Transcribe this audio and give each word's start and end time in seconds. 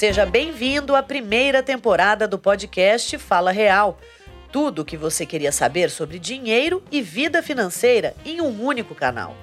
Seja 0.00 0.24
bem-vindo 0.24 0.96
à 0.96 1.02
primeira 1.02 1.62
temporada 1.62 2.26
do 2.26 2.38
podcast 2.38 3.18
Fala 3.18 3.50
Real. 3.50 3.98
Tudo 4.50 4.80
o 4.80 4.84
que 4.86 4.96
você 4.96 5.26
queria 5.26 5.52
saber 5.52 5.90
sobre 5.90 6.18
dinheiro 6.18 6.82
e 6.90 7.02
vida 7.02 7.42
financeira 7.42 8.14
em 8.24 8.40
um 8.40 8.64
único 8.64 8.94
canal. 8.94 9.36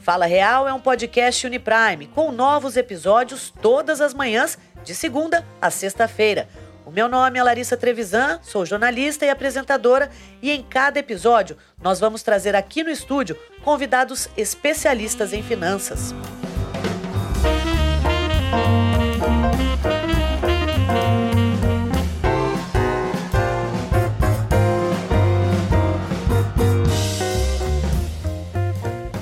Fala 0.00 0.24
Real 0.24 0.66
é 0.66 0.72
um 0.72 0.80
podcast 0.80 1.46
Uniprime 1.46 2.06
com 2.06 2.32
novos 2.32 2.78
episódios 2.78 3.52
todas 3.60 4.00
as 4.00 4.14
manhãs, 4.14 4.56
de 4.82 4.94
segunda 4.94 5.46
a 5.60 5.70
sexta-feira. 5.70 6.48
O 6.86 6.90
meu 6.90 7.06
nome 7.06 7.38
é 7.38 7.42
Larissa 7.42 7.76
Trevisan, 7.76 8.40
sou 8.42 8.64
jornalista 8.64 9.26
e 9.26 9.28
apresentadora, 9.28 10.10
e 10.40 10.50
em 10.50 10.62
cada 10.62 10.98
episódio 10.98 11.58
nós 11.82 12.00
vamos 12.00 12.22
trazer 12.22 12.56
aqui 12.56 12.82
no 12.82 12.88
estúdio 12.88 13.36
convidados 13.62 14.26
especialistas 14.38 15.34
em 15.34 15.42
finanças. 15.42 16.14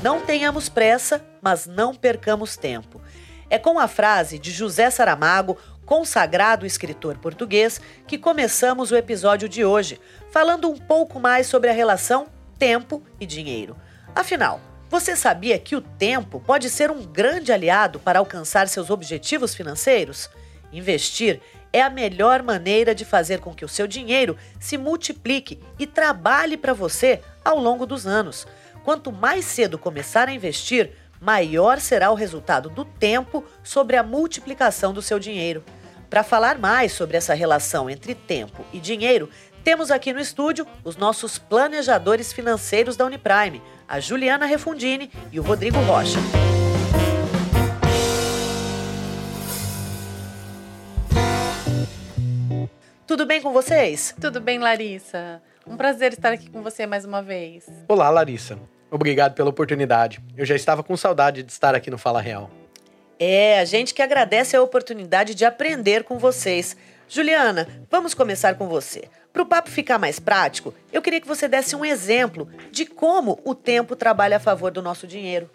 Não 0.07 0.21
tenhamos 0.21 0.69
pressa, 0.69 1.21
mas 1.43 1.67
não 1.67 1.93
percamos 1.93 2.57
tempo. 2.57 3.03
É 3.51 3.59
com 3.59 3.77
a 3.77 3.89
frase 3.89 4.39
de 4.39 4.53
José 4.53 4.89
Saramago, 4.89 5.59
consagrado 5.85 6.65
escritor 6.65 7.19
português, 7.19 7.81
que 8.07 8.17
começamos 8.17 8.93
o 8.93 8.97
episódio 8.97 9.49
de 9.49 9.65
hoje, 9.65 10.01
falando 10.31 10.71
um 10.71 10.79
pouco 10.79 11.19
mais 11.19 11.49
sobre 11.49 11.71
a 11.71 11.73
relação 11.73 12.29
tempo 12.57 13.03
e 13.19 13.27
dinheiro. 13.27 13.77
Afinal, 14.15 14.61
você 14.89 15.17
sabia 15.17 15.59
que 15.59 15.75
o 15.75 15.81
tempo 15.81 16.39
pode 16.39 16.71
ser 16.71 16.89
um 16.89 17.03
grande 17.03 17.51
aliado 17.51 17.99
para 17.99 18.21
alcançar 18.21 18.69
seus 18.69 18.91
objetivos 18.91 19.57
financeiros? 19.57 20.31
Investir 20.73 21.41
é 21.73 21.83
a 21.83 21.91
melhor 21.91 22.45
maneira 22.45 22.95
de 22.95 23.05
fazer 23.05 23.41
com 23.41 23.53
que 23.53 23.65
o 23.65 23.69
seu 23.69 23.89
dinheiro 23.89 24.37
se 24.61 24.79
multiplique 24.79 25.61
e 25.81 25.85
trabalhe 25.85 26.57
para 26.57 26.73
você 26.73 27.21
ao 27.45 27.59
longo 27.59 27.85
dos 27.85 28.07
anos. 28.07 28.47
Quanto 28.87 29.11
mais 29.11 29.45
cedo 29.45 29.77
começar 29.77 30.29
a 30.29 30.33
investir, 30.33 30.93
maior 31.21 31.81
será 31.81 32.13
o 32.13 32.15
resultado 32.15 32.71
do 32.71 32.85
tempo 32.85 33.45
sobre 33.61 33.97
a 33.97 34.03
multiplicação 34.05 34.93
do 34.93 35.03
seu 35.03 35.19
dinheiro. 35.19 35.65
Para 36.09 36.23
falar 36.23 36.57
mais 36.57 36.93
sobre 36.93 37.17
essa 37.17 37.35
relação 37.35 37.91
entre 37.91 38.15
tempo 38.15 38.65
e 38.73 38.79
dinheiro, 38.79 39.29
temos 39.65 39.91
aqui 39.91 40.13
no 40.13 40.21
estúdio 40.21 40.65
os 40.85 40.97
nossos 40.97 41.37
planejadores 41.37 42.33
financeiros 42.33 42.97
da 42.97 43.05
Uniprime, 43.05 43.61
a 43.89 43.99
Juliana 43.99 44.47
Refundini 44.47 45.11
e 45.33 45.41
o 45.41 45.43
Rodrigo 45.43 45.81
Rocha. 45.81 46.21
Tudo 53.05 53.27
bem 53.27 53.43
com 53.43 53.53
vocês? 53.53 54.15
Tudo 54.21 54.41
bem, 54.41 54.61
Larissa. 54.61 55.43
Um 55.67 55.77
prazer 55.77 56.13
estar 56.13 56.33
aqui 56.33 56.49
com 56.49 56.63
você 56.63 56.87
mais 56.87 57.05
uma 57.05 57.21
vez. 57.21 57.67
Olá, 57.89 58.09
Larissa. 58.11 58.57
Obrigado 58.97 59.35
pela 59.35 59.51
oportunidade. 59.51 60.21
Eu 60.35 60.47
já 60.47 60.57
estava 60.57 60.83
com 60.83 60.97
saudade 60.97 61.43
de 61.43 61.53
estar 61.53 61.75
aqui 61.75 61.91
no 61.91 61.99
Fala 61.99 62.19
Real. 62.19 62.51
É, 63.19 63.61
a 63.61 63.65
gente 63.67 63.93
que 63.93 64.01
agradece 64.01 64.57
a 64.57 64.63
oportunidade 64.63 65.35
de 65.35 65.45
aprender 65.45 66.03
com 66.03 66.19
vocês. 66.19 66.75
Juliana, 67.07 67.69
vamos 67.91 68.15
começar 68.15 68.55
com 68.55 68.67
você. 68.67 69.05
Para 69.35 69.43
o 69.43 69.47
papo 69.47 69.69
ficar 69.69 69.99
mais 69.99 70.19
prático, 70.19 70.75
eu 70.91 71.03
queria 71.03 71.21
que 71.21 71.29
você 71.29 71.47
desse 71.47 71.77
um 71.77 71.85
exemplo 71.85 72.49
de 72.71 72.87
como 72.87 73.39
o 73.45 73.55
tempo 73.55 73.95
trabalha 73.95 74.39
a 74.39 74.41
favor 74.41 74.71
do 74.71 74.81
nosso 74.81 75.07
dinheiro. 75.07 75.51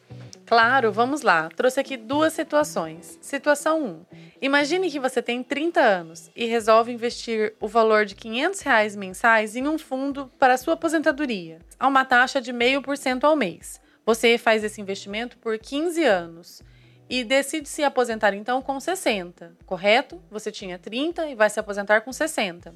Claro, 0.51 0.91
vamos 0.91 1.21
lá. 1.21 1.47
Trouxe 1.55 1.79
aqui 1.79 1.95
duas 1.95 2.33
situações. 2.33 3.17
Situação 3.21 4.03
1. 4.11 4.17
Imagine 4.41 4.91
que 4.91 4.99
você 4.99 5.21
tem 5.21 5.41
30 5.41 5.79
anos 5.79 6.29
e 6.35 6.43
resolve 6.43 6.91
investir 6.91 7.53
o 7.57 7.69
valor 7.69 8.03
de 8.03 8.15
500 8.15 8.59
reais 8.59 8.93
mensais 8.93 9.55
em 9.55 9.65
um 9.65 9.77
fundo 9.77 10.29
para 10.37 10.57
sua 10.57 10.73
aposentadoria, 10.73 11.59
a 11.79 11.87
uma 11.87 12.03
taxa 12.03 12.41
de 12.41 12.51
0,5% 12.51 13.23
ao 13.23 13.33
mês. 13.33 13.79
Você 14.05 14.37
faz 14.37 14.61
esse 14.61 14.81
investimento 14.81 15.37
por 15.37 15.57
15 15.57 16.03
anos 16.03 16.61
e 17.09 17.23
decide 17.23 17.69
se 17.69 17.81
aposentar 17.81 18.33
então 18.33 18.61
com 18.61 18.77
60, 18.77 19.53
correto? 19.65 20.21
Você 20.29 20.51
tinha 20.51 20.77
30 20.77 21.27
e 21.27 21.33
vai 21.33 21.49
se 21.49 21.61
aposentar 21.61 22.01
com 22.01 22.11
60. 22.11 22.75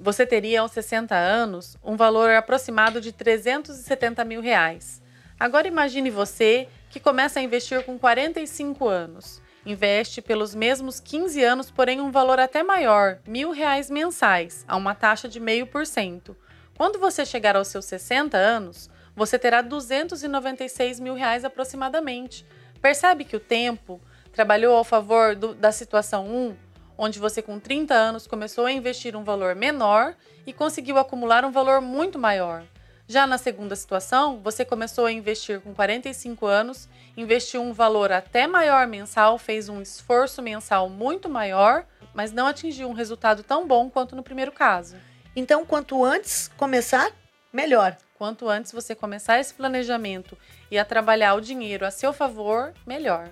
Você 0.00 0.26
teria 0.26 0.60
aos 0.60 0.72
60 0.72 1.14
anos 1.14 1.78
um 1.82 1.96
valor 1.96 2.28
aproximado 2.32 3.00
de 3.00 3.10
370 3.10 4.22
mil 4.22 4.42
reais. 4.42 5.00
Agora 5.38 5.68
imagine 5.68 6.08
você 6.08 6.66
que 6.96 7.00
começa 7.00 7.38
a 7.38 7.42
investir 7.42 7.84
com 7.84 7.98
45 7.98 8.88
anos. 8.88 9.42
Investe 9.66 10.22
pelos 10.22 10.54
mesmos 10.54 10.98
15 10.98 11.44
anos, 11.44 11.70
porém 11.70 12.00
um 12.00 12.10
valor 12.10 12.40
até 12.40 12.62
maior, 12.62 13.18
mil 13.28 13.50
reais 13.50 13.90
mensais, 13.90 14.64
a 14.66 14.76
uma 14.76 14.94
taxa 14.94 15.28
de 15.28 15.38
meio 15.38 15.66
por 15.66 15.86
cento. 15.86 16.34
Quando 16.74 16.98
você 16.98 17.26
chegar 17.26 17.54
aos 17.54 17.68
seus 17.68 17.84
60 17.84 18.38
anos, 18.38 18.88
você 19.14 19.38
terá 19.38 19.60
296 19.60 20.98
mil 20.98 21.12
reais 21.12 21.44
aproximadamente. 21.44 22.46
Percebe 22.80 23.24
que 23.24 23.36
o 23.36 23.40
tempo 23.40 24.00
trabalhou 24.32 24.74
ao 24.74 24.82
favor 24.82 25.36
do, 25.36 25.54
da 25.54 25.72
situação 25.72 26.26
1, 26.26 26.56
onde 26.96 27.18
você 27.18 27.42
com 27.42 27.60
30 27.60 27.92
anos 27.92 28.26
começou 28.26 28.64
a 28.64 28.72
investir 28.72 29.14
um 29.14 29.22
valor 29.22 29.54
menor 29.54 30.14
e 30.46 30.52
conseguiu 30.52 30.96
acumular 30.96 31.44
um 31.44 31.52
valor 31.52 31.82
muito 31.82 32.18
maior. 32.18 32.64
Já 33.08 33.24
na 33.24 33.38
segunda 33.38 33.76
situação, 33.76 34.40
você 34.42 34.64
começou 34.64 35.06
a 35.06 35.12
investir 35.12 35.60
com 35.60 35.72
45 35.72 36.44
anos, 36.44 36.88
investiu 37.16 37.62
um 37.62 37.72
valor 37.72 38.10
até 38.10 38.48
maior 38.48 38.86
mensal, 38.88 39.38
fez 39.38 39.68
um 39.68 39.80
esforço 39.80 40.42
mensal 40.42 40.88
muito 40.88 41.28
maior, 41.28 41.84
mas 42.12 42.32
não 42.32 42.48
atingiu 42.48 42.88
um 42.88 42.92
resultado 42.92 43.44
tão 43.44 43.64
bom 43.64 43.88
quanto 43.88 44.16
no 44.16 44.24
primeiro 44.24 44.50
caso. 44.50 44.96
Então, 45.36 45.64
quanto 45.64 46.04
antes 46.04 46.50
começar, 46.56 47.12
melhor. 47.52 47.96
Quanto 48.18 48.48
antes 48.48 48.72
você 48.72 48.92
começar 48.92 49.38
esse 49.38 49.54
planejamento 49.54 50.36
e 50.68 50.76
a 50.76 50.84
trabalhar 50.84 51.34
o 51.34 51.40
dinheiro 51.40 51.86
a 51.86 51.92
seu 51.92 52.12
favor, 52.12 52.72
melhor. 52.84 53.28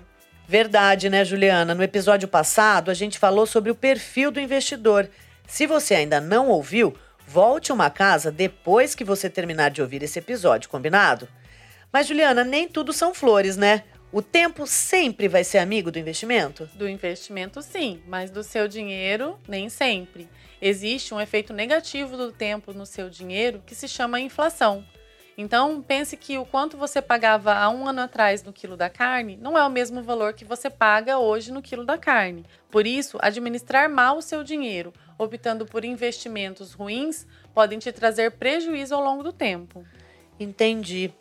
Verdade, 0.47 1.09
né, 1.09 1.25
Juliana? 1.25 1.75
No 1.75 1.83
episódio 1.83 2.29
passado, 2.29 2.91
a 2.91 2.93
gente 2.93 3.19
falou 3.19 3.45
sobre 3.45 3.71
o 3.71 3.75
perfil 3.75 4.31
do 4.31 4.39
investidor. 4.39 5.09
Se 5.47 5.67
você 5.67 5.95
ainda 5.95 6.21
não 6.21 6.47
ouviu, 6.47 6.95
Volte 7.27 7.71
uma 7.71 7.89
casa 7.89 8.31
depois 8.31 8.93
que 8.93 9.03
você 9.03 9.29
terminar 9.29 9.71
de 9.71 9.81
ouvir 9.81 10.03
esse 10.03 10.19
episódio, 10.19 10.69
combinado? 10.69 11.27
Mas, 11.91 12.07
Juliana, 12.07 12.43
nem 12.43 12.67
tudo 12.67 12.93
são 12.93 13.13
flores, 13.13 13.57
né? 13.57 13.83
O 14.11 14.21
tempo 14.21 14.65
sempre 14.67 15.27
vai 15.27 15.43
ser 15.43 15.57
amigo 15.57 15.91
do 15.91 15.99
investimento? 15.99 16.69
Do 16.75 16.87
investimento, 16.87 17.61
sim, 17.61 18.01
mas 18.07 18.29
do 18.29 18.43
seu 18.43 18.67
dinheiro, 18.67 19.37
nem 19.47 19.67
sempre. 19.67 20.29
Existe 20.61 21.13
um 21.13 21.19
efeito 21.19 21.51
negativo 21.51 22.15
do 22.15 22.31
tempo 22.31 22.71
no 22.71 22.85
seu 22.85 23.09
dinheiro 23.09 23.61
que 23.65 23.75
se 23.75 23.87
chama 23.87 24.19
inflação. 24.19 24.85
Então, 25.37 25.81
pense 25.81 26.15
que 26.15 26.37
o 26.37 26.45
quanto 26.45 26.77
você 26.77 27.01
pagava 27.01 27.53
há 27.55 27.69
um 27.69 27.87
ano 27.87 28.01
atrás 28.01 28.41
no 28.41 28.53
quilo 28.53 28.77
da 28.77 28.89
carne 28.89 29.37
não 29.41 29.57
é 29.57 29.65
o 29.65 29.69
mesmo 29.69 30.01
valor 30.01 30.33
que 30.33 30.45
você 30.45 30.69
paga 30.69 31.17
hoje 31.17 31.51
no 31.51 31.61
quilo 31.61 31.83
da 31.83 31.97
carne. 31.97 32.45
Por 32.71 32.87
isso, 32.87 33.17
administrar 33.21 33.89
mal 33.89 34.17
o 34.17 34.21
seu 34.21 34.45
dinheiro, 34.45 34.93
optando 35.17 35.65
por 35.65 35.85
investimentos 35.85 36.73
ruins, 36.73 37.25
podem 37.53 37.79
te 37.79 37.91
trazer 37.91 38.31
prejuízo 38.31 38.95
ao 38.95 39.03
longo 39.03 39.23
do 39.23 39.31
tempo. 39.31 39.85
Entendi. 40.39 41.11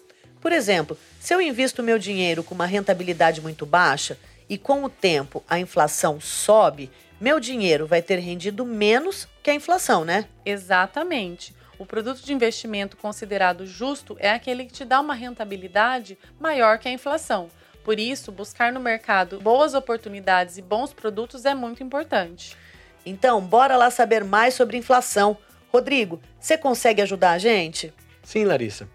Por 0.41 0.53
exemplo, 0.53 0.99
se 1.19 1.35
eu 1.35 1.41
invisto 1.41 1.83
meu 1.83 1.99
dinheiro 1.99 2.45
com 2.45 2.55
uma 2.55 2.67
rentabilidade 2.67 3.41
muito 3.41 3.65
baixa 3.65 4.19
e 4.49 4.59
com 4.59 4.85
o 4.85 4.91
tempo 4.91 5.43
a 5.49 5.59
inflação 5.59 6.21
sobe, 6.21 6.91
meu 7.21 7.41
dinheiro 7.41 7.87
vai 7.87 8.03
ter 8.03 8.19
rendido 8.19 8.67
menos 8.67 9.27
que 9.43 9.51
a 9.51 9.55
inflação, 9.55 10.05
né? 10.05 10.27
Exatamente. 10.45 11.55
O 11.79 11.87
produto 11.87 12.23
de 12.23 12.33
investimento 12.33 12.97
considerado 12.97 13.67
justo 13.67 14.17
é 14.21 14.31
aquele 14.31 14.65
que 14.65 14.73
te 14.73 14.85
dá 14.85 15.01
uma 15.01 15.15
rentabilidade 15.15 16.19
maior 16.39 16.79
que 16.79 16.89
a 16.89 16.93
inflação. 16.93 17.49
Por 17.83 17.99
isso, 17.99 18.33
buscar 18.33 18.73
no 18.73 18.81
mercado 18.81 19.41
boas 19.41 19.75
oportunidades 19.75 20.57
e 20.57 20.63
bons 20.63 20.93
produtos 20.93 21.45
é 21.45 21.55
muito 21.55 21.83
importante. 21.83 22.57
Então, 23.07 23.41
bora 23.41 23.77
lá 23.77 23.91
saber 23.91 24.25
mais 24.25 24.55
sobre 24.55 24.77
inflação. 24.77 25.37
Rodrigo, 25.73 26.21
você 26.41 26.57
consegue 26.57 27.03
ajudar 27.03 27.33
a 27.33 27.39
gente? 27.39 27.93
Sim, 28.23 28.45
Larissa. 28.45 28.89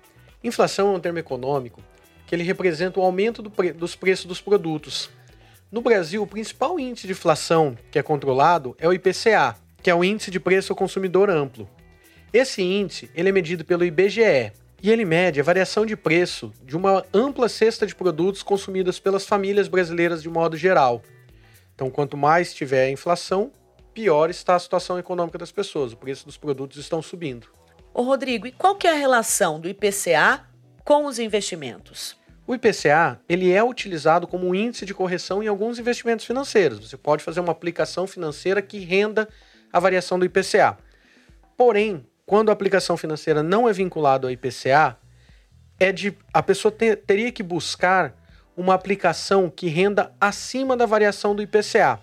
Inflação 0.44 0.94
é 0.94 0.98
um 0.98 1.00
termo 1.00 1.20
econômico 1.20 1.82
que 2.26 2.36
ele 2.36 2.44
representa 2.44 3.00
o 3.00 3.04
aumento 3.04 3.42
do 3.42 3.50
pre 3.50 3.72
dos 3.72 3.96
preços 3.96 4.26
dos 4.26 4.40
produtos. 4.40 5.10
No 5.72 5.82
Brasil, 5.82 6.22
o 6.24 6.28
principal 6.28 6.80
índice 6.80 7.08
de 7.08 7.14
inflação 7.14 7.78
que 7.92 8.00
é 8.00 8.04
controlado 8.04 8.76
é 8.80 8.88
o 8.88 8.94
IPCA, 8.94 9.56
que 9.82 9.90
é 9.90 9.96
o 9.96 10.04
Índice 10.04 10.32
de 10.32 10.40
Preço 10.40 10.72
ao 10.72 10.78
Consumidor 10.78 11.30
Amplo. 11.30 11.70
Esse 12.32 12.62
índice 12.62 13.10
ele 13.16 13.30
é 13.30 13.32
medido 13.32 13.66
pelo 13.66 13.84
IBGE 13.84 14.52
e 14.82 14.90
ele 14.90 15.06
mede 15.06 15.40
a 15.40 15.44
variação 15.44 15.86
de 15.86 15.96
preço 15.96 16.54
de 16.64 16.78
uma 16.78 17.04
ampla 17.14 17.50
cesta 17.50 17.86
de 17.86 17.96
produtos 17.96 18.44
consumidos 18.44 19.00
pelas 19.00 19.26
famílias 19.26 19.68
brasileiras 19.68 20.22
de 20.22 20.30
modo 20.30 20.56
geral. 20.56 21.02
Então, 21.76 21.90
quanto 21.90 22.16
mais 22.16 22.54
tiver 22.54 22.86
a 22.86 22.92
inflação, 22.92 23.52
pior 23.94 24.30
está 24.30 24.56
a 24.56 24.60
situação 24.60 24.98
econômica 24.98 25.38
das 25.38 25.52
pessoas. 25.52 25.94
O 25.94 25.98
preço 25.98 26.26
dos 26.26 26.38
produtos 26.38 26.78
estão 26.78 27.02
subindo. 27.02 27.48
Ô 27.94 28.04
Rodrigo, 28.04 28.48
e 28.48 28.52
qual 28.52 28.76
que 28.76 28.88
é 28.88 28.92
a 28.92 28.96
relação 28.96 29.60
do 29.60 29.68
IPCA 29.68 30.46
com 30.86 31.06
os 31.06 31.20
investimentos? 31.20 32.18
O 32.48 32.56
IPCA 32.56 33.20
ele 33.30 33.52
é 33.52 33.64
utilizado 33.64 34.26
como 34.26 34.48
um 34.48 34.56
índice 34.56 34.86
de 34.86 34.94
correção 34.94 35.44
em 35.44 35.48
alguns 35.48 35.78
investimentos 35.78 36.26
financeiros. 36.26 36.80
Você 36.80 36.98
pode 36.98 37.24
fazer 37.24 37.40
uma 37.40 37.52
aplicação 37.52 38.08
financeira 38.08 38.62
que 38.62 38.80
renda 38.80 39.28
a 39.72 39.80
variação 39.80 40.18
do 40.18 40.26
IPCA. 40.26 40.78
Porém, 41.56 42.06
quando 42.26 42.50
a 42.50 42.54
aplicação 42.54 42.98
financeira 42.98 43.44
não 43.44 43.68
é 43.68 43.74
vinculada 43.74 44.28
ao 44.28 44.32
IPCA, 44.32 44.98
é 45.80 45.92
de 45.92 46.18
a 46.34 46.42
pessoa 46.42 46.72
ter, 46.72 46.98
teria 46.98 47.32
que 47.32 47.44
buscar 47.44 48.16
uma 48.56 48.74
aplicação 48.74 49.50
que 49.50 49.68
renda 49.68 50.12
acima 50.20 50.76
da 50.76 50.86
variação 50.86 51.36
do 51.36 51.42
IPCA. 51.42 52.00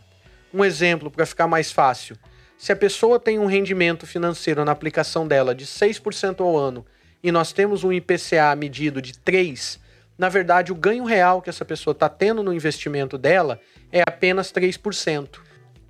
Um 0.52 0.64
exemplo 0.64 1.10
para 1.10 1.26
ficar 1.26 1.46
mais 1.46 1.70
fácil: 1.70 2.16
se 2.56 2.72
a 2.72 2.76
pessoa 2.76 3.20
tem 3.20 3.38
um 3.38 3.46
rendimento 3.46 4.06
financeiro 4.06 4.64
na 4.64 4.72
aplicação 4.72 5.26
dela 5.26 5.54
de 5.54 5.66
6% 5.66 6.40
ao 6.40 6.56
ano 6.56 6.86
e 7.22 7.30
nós 7.30 7.52
temos 7.52 7.84
um 7.84 7.92
IPCA 7.92 8.54
medido 8.56 9.02
de 9.02 9.12
3%, 9.12 9.78
na 10.18 10.28
verdade 10.28 10.72
o 10.72 10.74
ganho 10.74 11.04
real 11.04 11.42
que 11.42 11.50
essa 11.50 11.64
pessoa 11.64 11.92
está 11.92 12.08
tendo 12.08 12.42
no 12.42 12.52
investimento 12.52 13.18
dela 13.18 13.60
é 13.92 14.00
apenas 14.00 14.50
3%. 14.50 15.40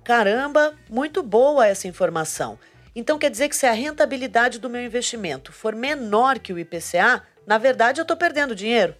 Caramba, 0.03 0.73
muito 0.89 1.23
boa 1.23 1.65
essa 1.65 1.87
informação. 1.87 2.59
Então 2.95 3.19
quer 3.19 3.29
dizer 3.29 3.47
que 3.47 3.55
se 3.55 3.65
a 3.65 3.71
rentabilidade 3.71 4.59
do 4.59 4.69
meu 4.69 4.83
investimento 4.83 5.51
for 5.51 5.75
menor 5.75 6.39
que 6.39 6.51
o 6.51 6.59
IPCA, 6.59 7.23
na 7.45 7.57
verdade 7.57 8.01
eu 8.01 8.03
estou 8.03 8.17
perdendo 8.17 8.55
dinheiro? 8.55 8.95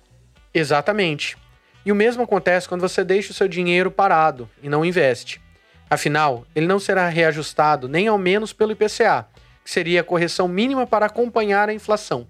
Exatamente. 0.54 1.38
E 1.86 1.92
o 1.92 1.96
mesmo 1.96 2.24
acontece 2.24 2.68
quando 2.68 2.82
você 2.82 3.04
deixa 3.04 3.32
o 3.32 3.34
seu 3.34 3.48
dinheiro 3.48 3.90
parado 3.90 4.50
e 4.62 4.70
não 4.70 4.86
investe. 4.86 5.42
Afinal, 5.90 6.46
ele 6.56 6.68
não 6.68 6.80
será 6.80 7.08
reajustado 7.08 7.88
nem 7.88 8.08
ao 8.08 8.18
menos 8.18 8.52
pelo 8.52 8.74
IPCA, 8.74 9.28
que 9.64 9.70
seria 9.70 10.02
a 10.02 10.04
correção 10.04 10.48
mínima 10.48 10.86
para 10.86 11.06
acompanhar 11.06 11.70
a 11.70 11.74
inflação. 11.74 12.28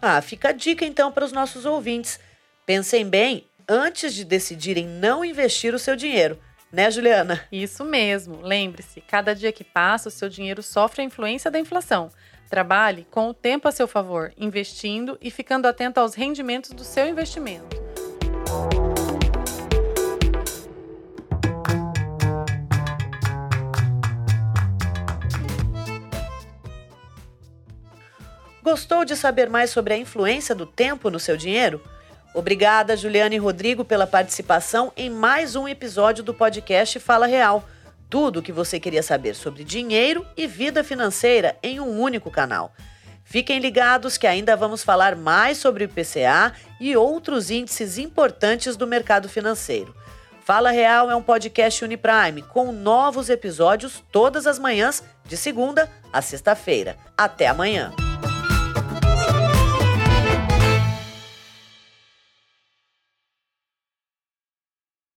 Ah, 0.00 0.20
fica 0.20 0.50
a 0.50 0.52
dica 0.52 0.84
então 0.84 1.10
para 1.10 1.24
os 1.24 1.32
nossos 1.32 1.64
ouvintes. 1.64 2.20
Pensem 2.66 3.08
bem 3.08 3.46
antes 3.68 4.14
de 4.14 4.24
decidirem 4.24 4.86
não 4.86 5.24
investir 5.24 5.74
o 5.74 5.78
seu 5.78 5.96
dinheiro. 5.96 6.38
Né, 6.70 6.90
Juliana? 6.90 7.46
Isso 7.52 7.84
mesmo. 7.84 8.40
Lembre-se, 8.42 9.00
cada 9.00 9.34
dia 9.34 9.52
que 9.52 9.62
passa, 9.62 10.08
o 10.08 10.12
seu 10.12 10.28
dinheiro 10.28 10.62
sofre 10.62 11.02
a 11.02 11.04
influência 11.04 11.50
da 11.50 11.60
inflação. 11.60 12.10
Trabalhe 12.50 13.06
com 13.10 13.28
o 13.28 13.34
tempo 13.34 13.68
a 13.68 13.72
seu 13.72 13.86
favor, 13.86 14.32
investindo 14.36 15.16
e 15.20 15.30
ficando 15.30 15.66
atento 15.66 16.00
aos 16.00 16.14
rendimentos 16.14 16.70
do 16.70 16.84
seu 16.84 17.08
investimento. 17.08 17.83
Gostou 28.64 29.04
de 29.04 29.14
saber 29.14 29.50
mais 29.50 29.68
sobre 29.68 29.92
a 29.92 29.98
influência 29.98 30.54
do 30.54 30.64
tempo 30.64 31.10
no 31.10 31.20
seu 31.20 31.36
dinheiro? 31.36 31.82
Obrigada, 32.32 32.96
Juliana 32.96 33.34
e 33.34 33.38
Rodrigo, 33.38 33.84
pela 33.84 34.06
participação 34.06 34.90
em 34.96 35.10
mais 35.10 35.54
um 35.54 35.68
episódio 35.68 36.24
do 36.24 36.32
podcast 36.32 36.98
Fala 36.98 37.26
Real. 37.26 37.68
Tudo 38.08 38.38
o 38.38 38.42
que 38.42 38.50
você 38.50 38.80
queria 38.80 39.02
saber 39.02 39.34
sobre 39.34 39.64
dinheiro 39.64 40.26
e 40.34 40.46
vida 40.46 40.82
financeira 40.82 41.58
em 41.62 41.78
um 41.78 42.00
único 42.00 42.30
canal. 42.30 42.72
Fiquem 43.22 43.58
ligados 43.58 44.16
que 44.16 44.26
ainda 44.26 44.56
vamos 44.56 44.82
falar 44.82 45.14
mais 45.14 45.58
sobre 45.58 45.84
o 45.84 45.86
IPCA 45.86 46.54
e 46.80 46.96
outros 46.96 47.50
índices 47.50 47.98
importantes 47.98 48.78
do 48.78 48.86
mercado 48.86 49.28
financeiro. 49.28 49.94
Fala 50.42 50.70
Real 50.70 51.10
é 51.10 51.14
um 51.14 51.22
podcast 51.22 51.84
Uniprime 51.84 52.40
com 52.40 52.72
novos 52.72 53.28
episódios 53.28 54.02
todas 54.10 54.46
as 54.46 54.58
manhãs, 54.58 55.04
de 55.26 55.36
segunda 55.36 55.90
a 56.10 56.22
sexta-feira. 56.22 56.96
Até 57.14 57.46
amanhã! 57.46 57.94